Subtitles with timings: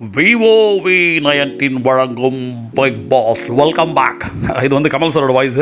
[0.00, 2.40] விவோவி nineteen வழங்கும்
[2.78, 4.24] big Boss welcome back
[4.64, 5.56] இது வந்து கமல் சரோட வாய்ஸ்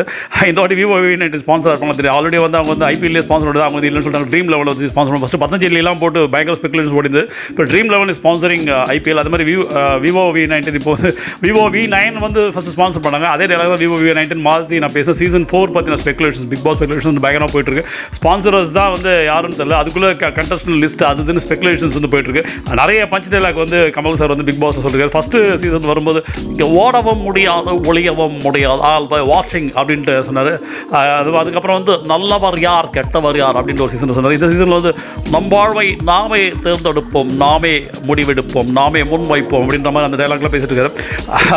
[0.49, 3.65] இந்த வாட்டி விவோ வி நைன்டீன் ஸ்பான்சர் பண்ண தெரியும் ஆல்ரெடி வந்து அவங்க வந்து ஐபிஎல்லே ஸ்பான்சர் பண்ணுறது
[3.67, 7.23] அவங்க வந்து இல்லைன்னு சொல்லிட்டு ட்ரீம் லெவலில் வச்சு ஸ்பான்சர் பண்ணி ஃபஸ்ட்டு பத்தஞ்சலிலாம் போட்டு பயங்கர ஸ்பெகுலேஷன் ஓடிது
[7.53, 8.65] இப்போ ட்ரீம் லெவல் ஸ்பான்சரிங்
[8.97, 9.67] ஐபிஎல் அது மாதிரி Vivo
[10.07, 11.13] Vivo uh, V nineteen இப்போ வந்து
[11.47, 13.29] விவோ வி நைன் வந்து ஃபஸ்ட்டு ஸ்பான்சர் பண்ணாங்க.
[13.35, 16.79] அதே டேலாக தான் விவோ வி நைன்டீன் மாற்றி நான் பேச சீசன் ஃபோர் பற்றின ஸ்பெகுலேஷன் பிக் பாஸ்
[16.81, 17.87] ஸ்பெகுலேஷன் பயங்கரமாக போயிட்டு இருக்கு
[18.19, 19.79] ஸ்பான்சர்ஸ் தான் வந்து யாருன்னு தெரியல.
[19.85, 24.24] அதுக்குள்ளே கண்டஸ்டன் லிஸ்ட் அது ஸ்பெக்குலேஷன்ஸ் ஸ்பெகுலேஷன்ஸ் வந்து போயிட்டு இருக்கு நிறைய பஞ்ச் டைலாக் வந்து கமல் சார்
[24.25, 26.21] சார் வந்து பிக் பாஸில் சொல்லியிருக்காரு ஃபஸ்ட்டு சீசன் வரும்போது
[26.51, 28.81] இங்கே ஓடவும் முடியாது ஒளியவும் முடியாது.
[28.91, 30.53] ஆல் பை வாட்சிங் அப்படின்ட்டு சொன்னார்.
[31.01, 33.59] அது அதுக்கப்புறம் வந்து நல்லவர் யார் கெட்டவர் யார்?
[33.61, 34.37] அப்படின்ற ஒரு சீசன் சொன்னார்.
[34.39, 34.93] இந்த சீசனில் வந்து
[35.35, 37.75] நம் வாழ்வை நாமே தேர்ந்தெடுப்போம் நாமே
[38.09, 40.93] முடிவெடுப்போம் நாமே முன்வைப்போம் அப்படின்ற மாதிரி அந்த டைலாக்லாம் பேசிட்டு இருக்காரு.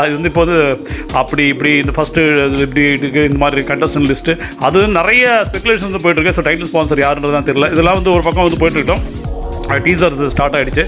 [0.01, 0.59] அது வந்து இப்போ வந்து
[1.21, 2.23] அப்படி இப்படி இந்த ஃபஸ்ட்டு
[2.65, 4.37] இப்படி இருக்குது இந்த மாதிரி கண்டஸ்டன் லிஸ்ட்டு
[4.69, 6.37] அது நிறைய ஸ்பெகுலேஷன்ஸ் போயிட்டு இருக்கு.
[6.39, 7.71] ஸோ டைட்டில் ஸ்பான்சர் யாருன்றது தான் தெரியல.
[7.75, 9.03] இதெல்லாம் வந்து ஒரு பக்கம் வந்து போயிட்டு இருக்கோம்
[9.87, 10.83] டீசர்ஸ் ஸ்டார்ட் ஆகிடுச்சு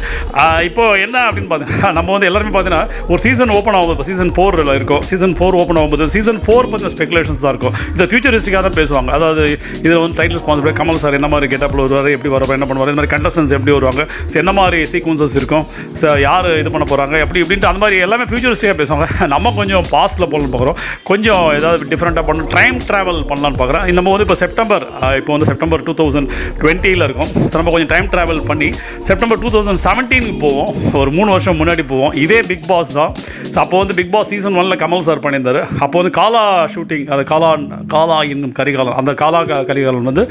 [0.70, 4.74] இப்போ என்ன அப்படின்னு பார்த்தீங்கன்னா நம்ம வந்து எல்லாருமே பார்த்தீங்கன்னா ஒரு சீசன் ஓப்பன் ஆகும்போது இப்போ சீசன் ஃபோரில்
[4.80, 5.02] இருக்கும்.
[5.10, 7.76] சீசன் ஃபோர் ஓப்பன் ஆகும்போது சீசன் ஃபோர் பற்றின ஸ்பெகுலேஷன்ஸ் தான் இருக்கும்.
[7.94, 9.10] இந்த ஃபியூச்சரிஸ்டிக்காக தான் பேசுவாங்க.
[9.18, 9.44] அதாவது
[9.84, 13.02] இதில் வந்து டைட்டில் ஸ்பான்சர் கமல் சார் என்ன மாதிரி கெட்டப்பில் வருவார் எப்படி வருவார் என்ன பண்ணுவார் இந்த
[13.02, 14.06] மாதிரி கண்டஸ்டன்ஸ் எப்படி வருவாங்க?
[14.44, 15.66] என்ன மாதிரி சீக்வன்சஸ் இருக்கும்?
[16.02, 19.08] ஸோ யார் இது பண்ண போகிறாங்க எப்படி இப்படின்ட்டு அந்த மாதிரி எல்லாமே ஃபியூச்சரிஸ்டிக்காக பேசுவாங்க.
[19.36, 20.80] நம்ம கொஞ்சம் பாஸ்ட்டில் போகணும்னு பார்க்குறோம்
[21.12, 22.52] கொஞ்சம் ஏதாவது டிஃப்ரெண்ட்டாக பண்ணணும்.
[22.58, 24.86] டைம் ட்ராவல் பண்ணலான்னு பார்க்குறேன் நம்ம வந்து இப்போ செப்டம்பர்
[25.20, 26.30] இப்போ வந்து செப்டம்பர் டூ தௌசண்ட்
[26.62, 27.32] டுவெண்ட்டியில் இருக்கும்.
[27.52, 28.69] ஸோ நம்ம கொஞ்சம் டைம் ட்ராவல் பண்ணி
[29.10, 30.72] செப்டம்பர் டூ தௌசண்ட் செவன்டீனுக்கு போவோம்.
[31.02, 32.14] ஒரு மூணு வருஷம் முன்னாடி போவோம்.
[32.26, 33.14] இதே பிக் பாஸ் தான்.
[33.54, 35.62] ஸோ அப்போ வந்து பிக் பாஸ் சீசன் ஒன்ல கமல் சார் பண்ணியிருந்தார்.
[35.86, 36.44] அப்போ வந்து காலா
[36.76, 37.52] ஷூட்டிங் அது காலா
[37.96, 40.26] காலா இன்னும் கரிகாலம் அந்த காலா கரிகாலம் வந்து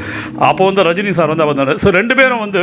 [0.51, 2.63] அப்போ வந்து ரஜினி சார் வந்து வந்தார் ஸோ ரெண்டு பேரும் வந்து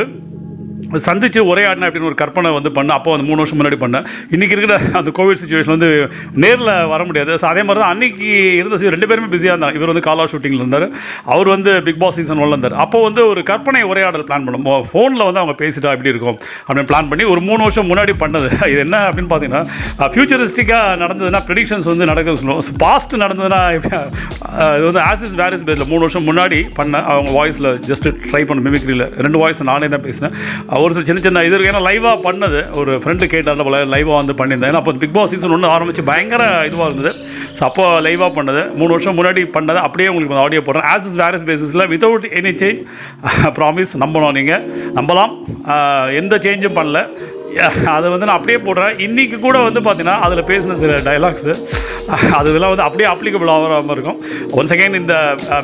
[0.92, 4.80] சந்திச்சு உரையாடின அப்படின்னு ஒரு கற்பனை வந்து பண்ணேன் அப்போ வந்து மூணு வருஷம் முன்னாடி பண்ணேன் இன்றைக்கி இருக்கிற
[4.94, 7.36] அந்த கோவிட் சுச்சுவேஷன் வந்து நேரில் வர முடியாது.
[7.36, 9.76] ஸோ அதே மாதிரி தான் அன்றைக்கி இருந்த சி- ரெண்டு பேருமே பிஸியாக இருந்தாங்க.
[9.76, 10.90] இவர் வந்து காலா ஷூட்டிங்கில் இருந்தார்.
[11.26, 12.74] அவர் வந்து பிக் பாஸ் சீசன் ஒன்ல இருந்தார்.
[12.74, 14.84] அப்போ வந்து ஒரு கற்பனை உரையாடல் பிளான் பண்ணோம்.
[14.94, 16.40] ஃபோனில் வந்து அவங்க பேசிட்டா எப்படி இருக்கும்?
[16.68, 18.52] அப்படின்னு பிளான் பண்ணி ஒரு மூணு வருஷம் முன்னாடி பண்ணது.
[18.70, 19.66] இது என்ன அப்படின்னு பார்த்தீங்கன்னா
[20.00, 22.64] ஃபியூச்சரிஸ்டிக்காக நடந்ததுன்னா ப்ரெடிக்ஷன்ஸ் வந்து நடக்குது சொல்லுவோம்.
[22.78, 24.02] பாஸ்ட் நடந்ததுன்னா எப்படி
[24.76, 29.22] இது வந்து ஆசிஸ் வேரிஸ் பேஸில் மூணு வருஷம் முன்னாடி பண்ண அவங்க வாய்ஸில் ஜஸ்ட் ட்ரை பண்ண மிமிக்ரியில்
[29.22, 30.34] ரெண்டு வாய்ஸ் நானே தான் பேசினேன்.
[30.84, 32.60] ஒரு சில சின்ன சின்ன இது ஏன்னா லைவாக பண்ணது.
[32.80, 34.72] ஒரு ஃப்ரெண்டு கேட்டார் போல லைவாக வந்து பண்ணியிருந்தேன்.
[34.72, 37.12] ஏன்னா அப்போ பிக் பாஸ் சீசன் ஒன்று ஆரம்பித்து பயங்கர இதுவாக இருந்தது.
[37.58, 38.64] ஸோ அப்போ லைவாக பண்ணது.
[38.80, 39.80] மூணு வருஷம் முன்னாடி பண்ணது.
[39.86, 40.88] அப்படியே உங்களுக்கு ஆடியோ போடுறேன்.
[40.94, 42.82] ஆஸ் இஸ் வேரஸ் பேசிஸில் வித்தவுட் எனி சேஞ்ச்
[43.60, 44.66] ப்ராமிஸ் நம்பணும் நீங்கள்
[45.00, 45.34] நம்பலாம்.
[46.22, 47.02] எந்த சேஞ்சும் பண்ணல.
[47.96, 48.96] அதை வந்து நான் அப்படியே போடுறேன்.
[49.06, 51.54] இன்றைக்கி கூட வந்து பார்த்தீங்கன்னா அதில் பேசின சில டைலாக்ஸு
[52.38, 54.18] அது இதெல்லாம் வந்து அப்படியே அப்ளிகபிள் ஆகாமல் இருக்கும்.
[54.60, 55.14] ஒன் செகண்ட் இந்த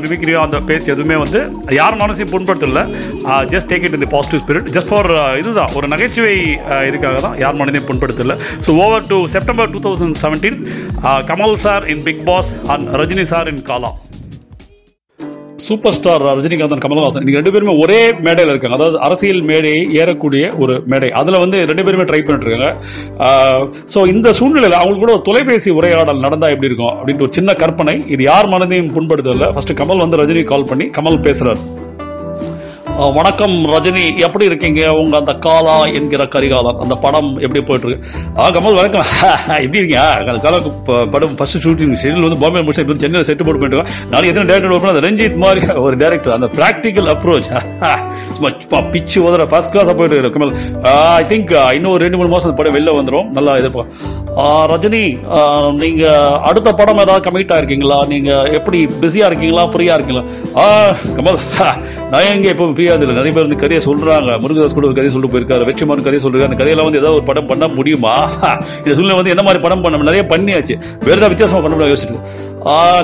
[0.04, 1.40] மிமிக்ரியோ அந்த பேச்சு எதுவுமே வந்து
[1.80, 2.84] யார் மனசையும் புண்படுத்தல.
[3.54, 5.10] ஜஸ்ட் டேக் இட் இந்த பாசிட்டிவ் ஸ்பிரிட் ஜஸ்ட் ஃபார்
[5.42, 5.74] இதுதான்.
[5.80, 6.36] ஒரு நகைச்சுவை
[6.90, 8.38] இதுக்காக தான் யார் மனதையும் புண்படுத்தல
[8.68, 10.60] so over to September two thousand seventeen
[11.32, 13.92] Kamal sir in Bigg Boss and Rajini sir in Kaala
[15.66, 17.24] super star ரஜினிகாந்தன் Kamal Haasan.
[17.26, 18.78] நீங்க ரெண்டு பேருமே ஒரே மேடையில் இருக்காங்க.
[18.80, 21.10] அதாவது அரசியல் மேடையை ஏறக்கூடிய ஒரு மேடை.
[21.22, 22.72] அதில் வந்து ரெண்டு பேருமே ட்ரை பண்ணிட்டு இருக்காங்க.
[23.94, 26.96] ஸோ இந்த சூழ்நிலையில் அவங்களுக்கு கூட ஒரு தொலைபேசி உரையாடல் நடந்தா எப்படி இருக்கும்?
[26.98, 27.96] அப்படின்ட்டு ஒரு சின்ன கற்பனை.
[28.16, 31.62] இது யார் மனதையும் புண்படுத்தல ஃபர்ஸ்ட் கமல் வந்து ரஜினி கால் பண்ணி கமல் பேசுறாரு.
[33.12, 34.94] வணக்கம் ரஜினி எப்படி இருக்கீங்க?
[34.94, 38.08] உங்க அந்த காலா என்கிற கரிகாலம் அந்த படம் எப்படி போயிட்டு இருக்கு
[38.38, 39.06] ஆ கமல் வணக்கம்.
[39.58, 40.02] எப்படி இருக்கீங்க?
[40.24, 43.82] அந்த காலா ப- படம் ஃபர்ஸ்ட் ஷூட்டிங் ஷெடியூல் வந்து பாம்பே முடிச்சு இப்போ சென்னையில் செட்டு போட்டு போயிட்டு
[44.10, 47.50] நான் எத்தனை டேரக்டர் ஒர்க் ரஞ்சித் மாதிரி ஒரு டேரக்டர் அந்த ப்ராக்டிக்கல் அப்ரோச்
[48.36, 50.54] சும்மா பிச்சு உதற ஃபர்ஸ்ட் கிளாஸாக போயிட்டு இருக்கு கமல்.
[51.14, 53.72] ஐ திங்க் இன்னும் ஒரு ரெண்டு மூணு மாதம் அந்த படம் வெளில வந்துடும் நல்லா இது
[54.38, 55.04] ஆ, ரஜினி
[55.78, 56.04] நீங்க
[56.42, 57.98] அடுத்த படம் ஏதாவது கமிட் ஆயிருக்கீங்களா?
[58.08, 59.64] நீங்க எப்படி பிஸியா இருக்கீங்களா?
[59.66, 60.24] ஃப்ரீயா இருக்கீங்களா?
[60.56, 60.66] ஆ
[61.18, 61.40] கமல்
[62.12, 64.32] நான் எங்க இப்போ ஃப்ரீயா நிறைய பேர் வந்து கதையை சொல்றாங்க.
[64.44, 65.68] முருகதாஸ் கூட ஒரு கதையை சொல்லிட்டு போயிருக்காரு.
[65.70, 66.48] வெற்றிமாறன் கதையை சொல்றாரு.
[66.48, 68.16] அந்த கதையெல்லாம் வந்து ஏதாவது ஒரு படம் பண்ண முடியுமா?
[68.82, 70.76] இந்த சூழ்நிலை வந்து என்ன மாதிரி படம் பண்ண நிறைய பண்ணியாச்சு.
[71.08, 72.50] வேற ஏதாவது வித்தியாசமா பண்ண முடியாது யோசிச்சுட்டு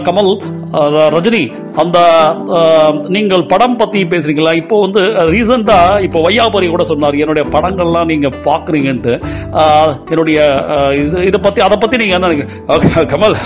[0.08, 0.32] கமல்
[1.14, 1.42] ரஜினி
[1.82, 1.98] அந்த
[3.16, 4.52] நீங்கள் படம் பத்தி பேசுறீங்களா?
[4.62, 5.02] இப்போ வந்து
[5.34, 9.14] ரீசெண்டா இப்போ வையாபுரி கூட சொன்னார் என்னுடைய படங்கள்லாம் நீங்க பாக்குறீங்கன்ட்டு
[10.12, 10.40] என்னுடைய
[11.02, 13.06] இது இதை பத்தி அதை பத்தி நீங்க என்ன நினைக்கிறீங்க?
[13.14, 13.38] கமல்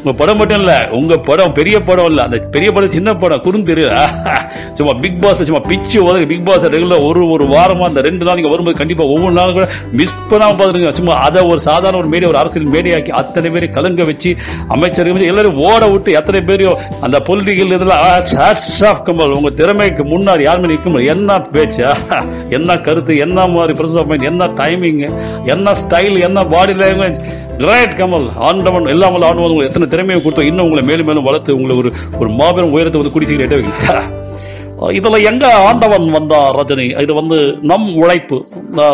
[0.00, 0.74] உங்க படம் மட்டும் இல்ல.
[1.00, 2.22] உங்க படம் பெரிய படம் இல்ல.
[2.28, 3.86] அந்த பெரிய படம் சின்ன படம் குறுந்திரு.
[4.78, 8.38] சும்மா பிக் பாஸ் சும்மா பிச்சு உதவி பிக் பாஸ் ரெகுலர் ஒரு ஒரு வாரமா அந்த ரெண்டு நாள்
[8.38, 9.66] நீங்க வரும்போது கண்டிப்பா ஒவ்வொரு நாளும் கூட
[10.00, 14.04] மிஸ் பண்ணாம பாத்துருங்க சும்மா அதை ஒரு சாதாரண ஒரு மீடியா ஒரு அரசியல் மேடையாக்கி அத்தனை பேரை கலங்க
[14.10, 14.32] வச்சு
[14.76, 18.04] அமைச்சர்கள் எல்லாரும் ஓட விட்டு எத்தனை பேரையும் அந்த பொலிட்டிக்கல் இதெல்லாம்
[18.90, 19.34] ஆஃப் கமல்.
[19.36, 21.82] உங்க திறமைக்கு முன்னாடி யாருமே நிற்க முடியும் என்ன பேச்சு?
[22.56, 23.12] என்ன கருத்து?
[23.24, 25.00] என்ன மாதிரி பிரசஸ் ஆஃப் மைண்ட் என்ன டைமிங்
[25.54, 27.20] என்ன ஸ்டைல் என்ன பாடி லாங்குவேஜ்
[27.62, 28.26] கிரேட் கமல்.
[28.48, 32.30] ஆண்டவன் எல்லாம் ஆண்டவன் உங்களுக்கு எத்தனை திறமையை கொடுத்தோம் இன்னும் உங்களை மேலும் மேலும் வளர்த்து உங்களை ஒரு ஒரு
[32.40, 34.00] மாபெரும் உயரத்தை வந்து குடிச்சிக்கிட்டே வைக்க
[34.98, 37.00] இதுல எங்க ஆண்டவன் வந்தா ரஜினி?
[37.00, 37.38] இது வந்து
[37.70, 38.36] நம் உழைப்பு.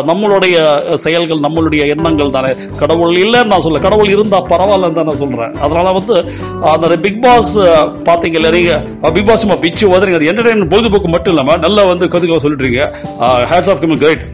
[0.09, 0.57] நம்மளுடைய
[1.03, 2.51] செயல்கள் நம்மளுடைய எண்ணங்கள் தானே.
[2.79, 5.53] கடவுள் இல்லைன்னு நான் சொல்ல கடவுள் இருந்தா பரவாயில்லன்னு தான் நான் சொல்றேன்.
[5.65, 6.15] அதனால வந்து
[6.73, 7.53] அந்த பிக் பாஸ்
[8.09, 8.75] பாத்தீங்க நீங்க?
[9.17, 12.89] பிக் பாஸ் பிச்சு வந்து அது என்டர்டைன்மெண்ட் பொழுதுபோக்கு மட்டும் இல்லாம நல்லா வந்து கதுகளை சொல்லிட்டு இருக்கீங்க.
[13.53, 14.25] ஹேட்ஸ் ஆஃப் கிரேட்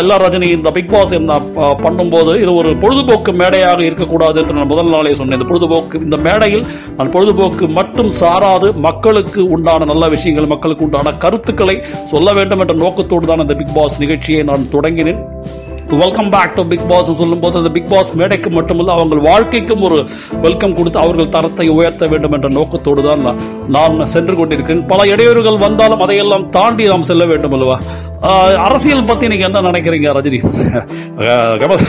[0.00, 1.36] எல்லா ரஜினி இந்த பிக் பாஸ் என்ன
[1.84, 5.38] பண்ணும்போது இது ஒரு பொழுதுபோக்கு மேடையாக இருக்கக்கூடாது என்று நான் முதல் நாளே சொன்னேன்.
[5.38, 6.64] இந்த பொழுதுபோக்கு இந்த மேடையில்
[6.98, 11.76] நான் பொழுதுபோக்கு மட்டும் சாராது மக்களுக்கு உண்டான நல்ல விஷயங்கள் மக்களுக்கு உண்டான கருத்துக்களை
[12.12, 15.20] சொல்ல வேண்டும் என்ற நோக்கத்தோடு தான் இந்த பிக் பாஸ் நிகழ்ச்சியை நான் தொடங்கினேன்.
[16.02, 19.98] Welcome back to Bigg Boss சொல்லும்போது அந்த பிக் பாஸ் மேடைக்கு மட்டுமல்ல அவங்க வாழ்க்கைக்கும் ஒரு
[20.44, 23.26] வெல்கம் கொடுத்து அவர்கள் தரத்தை உயர்த்த வேண்டும் என்ற நோக்கத்தோடு தான்
[23.76, 24.86] நான் சென்று கொண்டிருக்கிறேன்.
[24.94, 27.78] பல இடையூறுகள் வந்தாலும் அதையெல்லாம் தாண்டி நாம் செல்ல வேண்டும் அல்லவா?
[28.66, 30.40] அரசியல் பத்தி நீங்க என்ன நினைக்கிறீங்க ரஜினி?
[31.62, 31.80] கமல்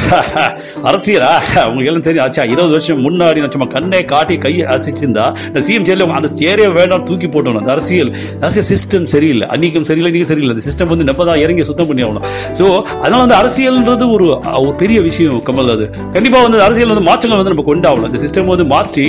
[0.90, 1.32] அரசியலா?
[1.68, 2.24] உங்களுக்கு எல்லாம் தெரியும்.
[2.26, 6.66] ஆச்சா இருபது வருஷம் முன்னாடி நம்ம கண்ணே கண்ணை காட்டி கையை அசைச்சிருந்தா இந்த சிஎம் ஜெயில அந்த சேரே
[6.78, 8.10] வேண்டாம் தூக்கி போட்டணும் அந்த அரசியல்
[8.44, 9.46] அரசியல் சிஸ்டம் சரியில்லை.
[9.54, 10.54] அன்னைக்கும் சரியில்லை இன்னைக்கும் சரியில்லை.
[10.56, 12.26] அந்த சிஸ்டம் வந்து நம்ம தான் இறங்கி சுத்தம் பண்ணி ஆகணும்.
[12.60, 12.66] ஸோ
[13.04, 14.28] அதனால வந்து அரசியல்ன்றது ஒரு
[14.64, 15.86] ஒரு பெரிய விஷயம் கமல் அது.
[16.16, 18.10] கண்டிப்பா வந்து அரசியல் வந்து மாற்றங்கள் வந்து நம்ம கொண்டாகணும்.
[18.12, 19.06] இந்த சிஸ்டம் வந்து மாற்றி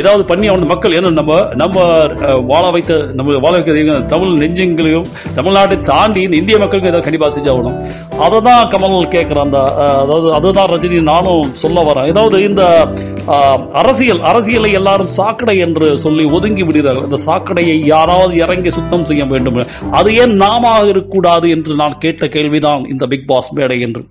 [0.00, 0.96] ஏதாவது பண்ணி அவன் மக்கள்.
[1.00, 1.76] ஏன்னா நம்ம நம்ம
[2.52, 5.06] வாழ வைத்த நம்ம வாழ வைக்க தமிழ் நெஞ்சங்களையும்
[5.38, 7.78] தமிழ்நாட்டை தாண்டி இந்திய மக்களுக்கு ஏதாவது கண்டிப்பாக செஞ்சாகணும்
[8.24, 9.58] அதை தான் கமல் கேட்குற அந்த
[10.02, 12.08] அதாவது அதுதான் ரஜினி நானும் சொல்ல வரேன்.
[12.12, 12.62] ஏதாவது இந்த
[13.80, 17.06] அரசியல் அரசியலை எல்லாரும் சாக்கடை என்று சொல்லி ஒதுங்கி விடுகிறார்கள்.
[17.08, 19.58] இந்த சாக்கடையை யாராவது இறங்கி சுத்தம் செய்ய வேண்டும்.
[19.98, 24.02] அது ஏன் நாம இருக்கக்கூடாது என்று நான் கேட்ட கேள்விதான் இந்த பிக் பாஸ் மேடை என்று.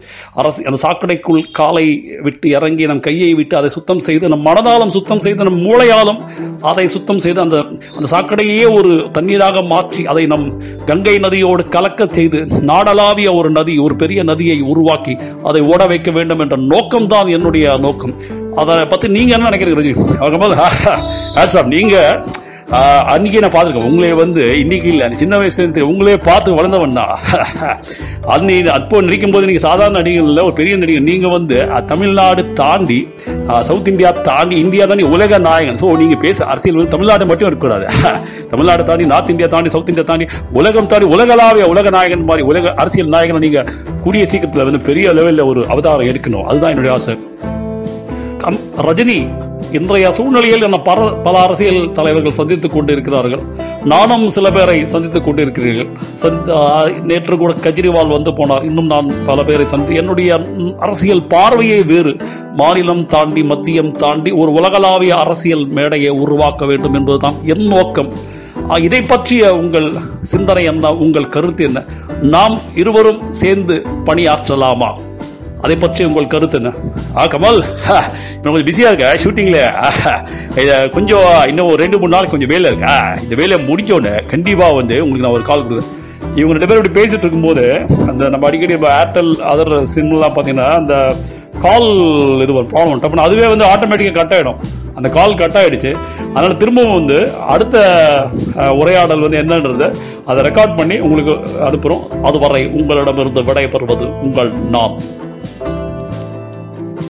[0.41, 1.85] அரசு அந்த சாக்கடைக்குள் காலை
[2.25, 6.19] விட்டு இறங்கி நம் கையை விட்டு அதை சுத்தம் செய்து நம் மனதாலும் சுத்தம் செய்து நம் மூளையாலும்
[6.71, 7.57] அதை சுத்தம் செய்து அந்த
[7.95, 10.45] அந்த சாக்கடையே ஒரு தண்ணீராக மாற்றி அதை நம்
[10.91, 12.23] கங்கை நதியோடு கலக்க செய்து
[12.69, 15.13] நாடளாவிய ஒரு நதி ஒரு பெரிய நதியை உருவாக்கி
[15.45, 18.15] அதை ஓட வைக்க வேண்டும் என்ற நோக்கம்தான் என்னுடைய நோக்கம்.
[18.61, 19.95] அதை பத்தி நீங்க என்ன நினைக்கிறீங்க ரஜினி?
[20.19, 20.55] அவங்க போது
[21.53, 21.95] சார் நீங்க
[22.75, 27.11] ஆஹ், அன்னைக்கு நான் பார்த்துருக்கேன் உங்களே வந்து இன்னைக்கு இல்லை சின்ன வயசுல இருந்து உங்களே பார்த்து வளர்ந்தவன் தான்.
[28.33, 31.09] அன்னி அப்போ நடிக்கும் போது நீங்க சாதாரண நடிகர் இல்லை ஒரு பெரிய நடிகர்.
[31.09, 31.57] நீங்க வந்து
[31.89, 32.99] தமிழ்நாடு தாண்டி
[33.61, 35.75] சவுத் இந்தியா தாண்டி இந்தியா தாண்டி உலக நாயகன்.
[35.75, 37.93] ஸோ நீங்க பேச அரசியல் வந்து தமிழ்நாடு மட்டும் இருக்கக்கூடாது
[38.49, 42.73] தமிழ்நாடு தாண்டி நார்த் இந்தியா தாண்டி சவுத் இந்தியா தாண்டி உலகம் தாண்டி உலகளாவிய உலக நாயகன் மாதிரி உலக
[42.73, 43.65] அரசியல் நாயகனை நீங்க
[44.03, 46.43] கூடிய சீக்கிரத்தில் வந்து பெரிய லெவலில் ஒரு அவதாரம் எடுக்கணும்.
[46.43, 47.17] அதுதான் என்னுடைய ஆசை.
[48.37, 53.39] கம் ரஜினி இன்றைய சூழ்நிலையில் என்ன பல பல அரசியல் தலைவர்கள் சந்தித்துக் கொண்டிருக்கிறார்கள்.
[53.83, 55.89] நானும் சில பேரை சந்தித்துக் கொண்டிருக்கிறீர்கள்.
[56.21, 58.63] சந்த்- நேற்று கூட கெஜ்ரிவால் வந்து போனார்.
[58.63, 60.41] இன்னும் நான் பல பேரை சந்தி என்னுடைய
[60.79, 62.17] அரசியல் பார்வையே வேறு.
[62.59, 68.09] மாநிலம் தாண்டி மத்தியம் தாண்டி ஒரு உலகளாவிய அரசியல் மேடையை உருவாக்க வேண்டும் என்பதுதான் என் நோக்கம்.
[68.85, 69.87] இதை பற்றிய உங்கள்
[70.31, 71.79] சிந்தனை என்ன உங்கள் கருத்து என்ன?
[72.35, 73.75] நாம் இருவரும் சேர்ந்து
[74.07, 74.89] பணியாற்றலாமா?
[75.65, 76.71] அதை பற்றி உங்கள் கருத்து என்ன?
[77.19, 77.97] ஆ கமல் ஹா,
[78.43, 79.59] கொஞ்சம் பிஸியா இருக்க ஷூட்டிங்ல
[80.95, 82.95] கொஞ்சம் இன்னும் ஒரு ரெண்டு மூணு நாளைக்கு கொஞ்சம் வேலை இருக்கா.
[83.25, 85.93] இந்த வேலையை முடிஞ்சோடனே கண்டிப்பா வந்து உங்களுக்கு நான் ஒரு கால் கொடுக்குறேன்.
[86.39, 87.65] இவங்க ரெண்டு பேரும் இப்படி பேசிட்டு இருக்கும்போது
[88.09, 90.95] அந்த நம்ம அடிக்கடி இப்போ ஏர்டெல் அதர் சிம்லாம் பார்த்தீங்கன்னா அந்த
[91.65, 91.87] கால்
[92.45, 94.59] இது ஒரு ப்ராப்ளம் டப்புனு அதுவே வந்து ஆட்டோமேட்டிக்காக கட் ஆகிடும்
[94.97, 95.91] அந்த கால் கட் ஆயிடுச்சு.
[96.33, 97.17] அதனால் திரும்பவும் வந்து
[97.53, 97.77] அடுத்த
[98.81, 99.87] உரையாடல் வந்து என்னன்றது
[100.29, 101.33] அதை ரெக்கார்ட் பண்ணி உங்களுக்கு
[101.67, 104.95] அனுப்புகிறோம் அதுவரை உங்களிடமிருந்து விடைபெறுவது உங்கள் நாம்.